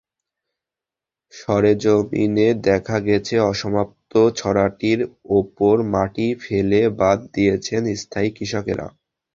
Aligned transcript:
সরেজমিনে 1.33 2.47
দেখা 2.67 2.97
গেছে, 3.07 3.35
অসমাপ্ত 3.51 4.11
ছড়াটির 4.39 4.99
ওপর 5.39 5.75
মাটি 5.93 6.27
ফেলে 6.43 6.81
বাঁধ 6.99 7.19
দিয়েছেন 7.35 7.81
স্থানীয় 7.95 8.33
কৃষকেরা। 8.37 8.87